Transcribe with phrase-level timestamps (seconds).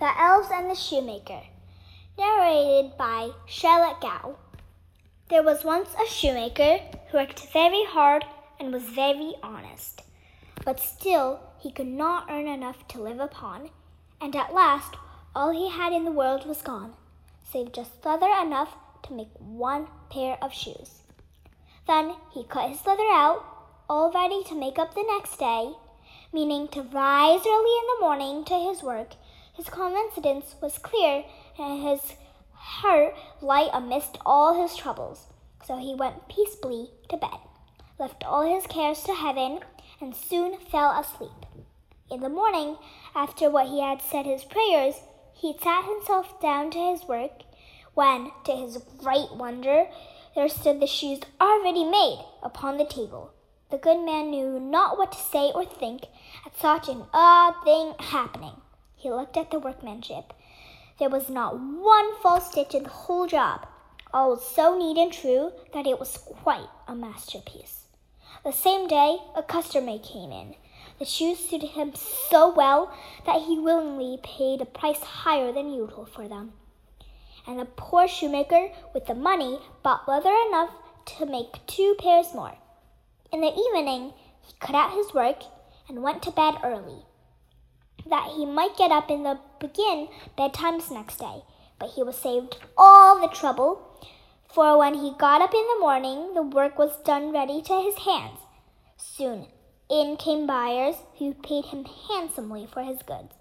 [0.00, 1.42] The Elves and the Shoemaker,
[2.18, 4.34] narrated by Charlotte Gao.
[5.28, 8.24] There was once a shoemaker who worked very hard
[8.58, 10.02] and was very honest,
[10.64, 13.70] but still he could not earn enough to live upon,
[14.20, 14.96] and at last
[15.32, 16.94] all he had in the world was gone,
[17.48, 18.74] save just leather enough
[19.04, 21.02] to make one pair of shoes.
[21.86, 23.44] Then he cut his leather out,
[23.88, 25.74] all ready to make up the next day,
[26.32, 29.14] meaning to rise early in the morning to his work.
[29.54, 31.24] His coincidence was clear,
[31.58, 32.16] and his
[32.52, 35.26] heart light amidst all his troubles.
[35.64, 37.38] So he went peaceably to bed,
[37.98, 39.60] left all his cares to heaven,
[40.00, 41.46] and soon fell asleep.
[42.10, 42.76] In the morning,
[43.14, 44.96] after what he had said his prayers,
[45.32, 47.42] he sat himself down to his work,
[47.94, 49.86] when, to his great wonder,
[50.34, 53.32] there stood the shoes already made upon the table.
[53.70, 56.06] The good man knew not what to say or think
[56.44, 58.60] at such an odd thing happening.
[59.04, 60.32] He looked at the workmanship.
[60.98, 63.66] There was not one false stitch in the whole job.
[64.14, 67.84] All was so neat and true that it was quite a masterpiece.
[68.46, 70.54] The same day, a customer came in.
[70.98, 72.96] The shoes suited him so well
[73.26, 76.54] that he willingly paid a price higher than usual for them.
[77.46, 80.70] And the poor shoemaker, with the money, bought leather enough
[81.18, 82.56] to make two pairs more.
[83.30, 85.42] In the evening, he cut out his work
[85.90, 87.04] and went to bed early,
[88.08, 91.42] that he might get up in the begin bedtimes next day.
[91.78, 93.82] But he was saved all the trouble,
[94.52, 97.98] for when he got up in the morning, the work was done ready to his
[97.98, 98.38] hands.
[98.96, 99.46] Soon
[99.90, 103.34] in came buyers who paid him handsomely for his goods,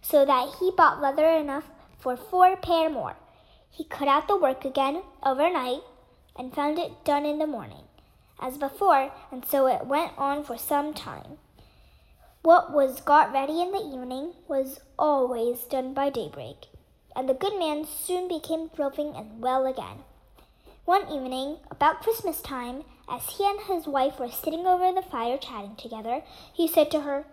[0.00, 3.16] so that he bought leather enough for four pair more.
[3.70, 5.82] He cut out the work again overnight
[6.36, 7.84] and found it done in the morning,
[8.40, 11.38] as before, and so it went on for some time.
[12.44, 16.66] What was got ready in the evening was always done by daybreak,
[17.14, 19.98] and the good man soon became thriving and well again.
[20.84, 25.38] One evening, about Christmas time, as he and his wife were sitting over the fire
[25.38, 27.26] chatting together, he said to her,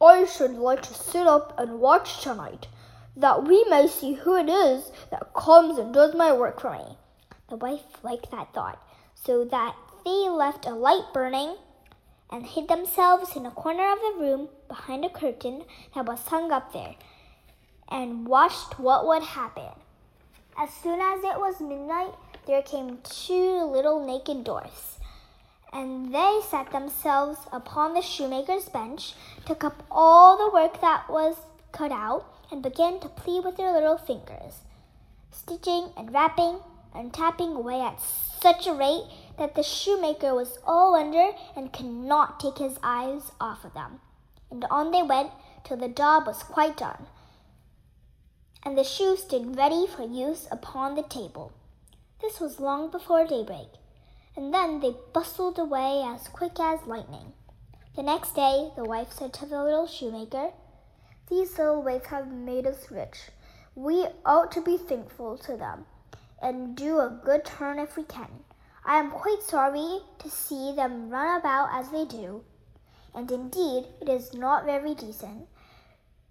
[0.00, 2.66] I should like to sit up and watch tonight,
[3.14, 6.96] that we may see who it is that comes and does my work for me.
[7.50, 8.82] The wife liked that thought,
[9.14, 9.76] so that
[10.06, 11.56] they left a light burning
[12.30, 16.52] and hid themselves in a corner of the room behind a curtain that was hung
[16.52, 16.94] up there,
[17.88, 19.72] and watched what would happen.
[20.56, 22.14] As soon as it was midnight,
[22.46, 24.98] there came two little naked dwarfs,
[25.72, 29.14] and they sat themselves upon the shoemaker's bench,
[29.44, 31.36] took up all the work that was
[31.72, 34.62] cut out, and began to play with their little fingers,
[35.30, 36.58] stitching and wrapping
[36.94, 38.00] and tapping away at
[38.40, 39.04] such a rate
[39.38, 44.00] that the shoemaker was all under and could not take his eyes off of them.
[44.50, 45.30] And on they went
[45.64, 47.06] till the job was quite done,
[48.64, 51.52] and the shoes stood ready for use upon the table.
[52.20, 53.68] This was long before daybreak,
[54.36, 57.32] and then they bustled away as quick as lightning.
[57.94, 60.50] The next day, the wife said to the little shoemaker,
[61.28, 63.30] These little ways have made us rich.
[63.74, 65.86] We ought to be thankful to them
[66.40, 68.44] and do a good turn if we can.
[68.88, 72.42] I am quite sorry to see them run about as they do,
[73.14, 75.46] and indeed it is not very decent,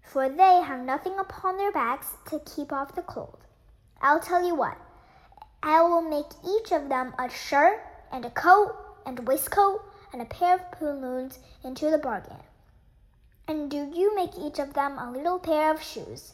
[0.02, 3.38] for they have nothing upon their backs to keep off the cold.
[4.02, 4.76] I'll tell you what.
[5.62, 7.78] I will make each of them a shirt
[8.10, 8.74] and a coat
[9.06, 9.80] and a waistcoat
[10.12, 12.42] and a pair of pantaloons into the bargain.
[13.46, 16.32] And do you make each of them a little pair of shoes.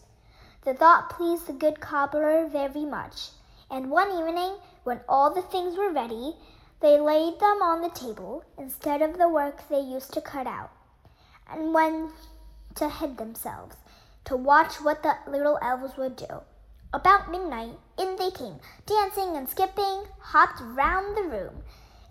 [0.63, 3.29] The thought pleased the good cobbler very much,
[3.71, 6.37] and one evening, when all the things were ready,
[6.81, 10.71] they laid them on the table instead of the work they used to cut out,
[11.51, 12.13] and went
[12.77, 13.77] to hide themselves
[14.25, 16.43] to watch what the little elves would do.
[16.93, 21.63] About midnight, in they came, dancing and skipping, hopped round the room,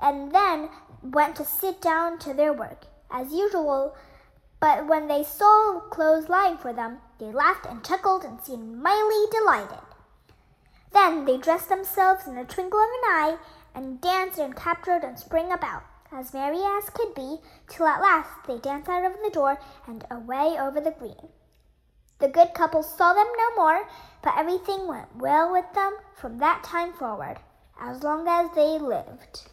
[0.01, 0.69] and then
[1.01, 3.95] went to sit down to their work, as usual.
[4.59, 9.25] But when they saw clothes lying for them, they laughed and chuckled and seemed mightily
[9.31, 9.92] delighted.
[10.93, 13.37] Then they dressed themselves in a twinkle of an eye,
[13.75, 18.29] and danced and capered and sprang about, as merry as could be, till at last
[18.47, 21.29] they danced out of the door and away over the green.
[22.19, 23.87] The good couple saw them no more,
[24.21, 27.37] but everything went well with them from that time forward,
[27.79, 29.49] as long as they lived.